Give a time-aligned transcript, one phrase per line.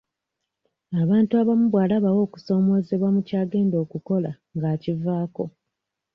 [1.01, 5.45] Abantu abamu bw'alabawo okusoomoozebwa mu kyagenda okukola ng'akivaako.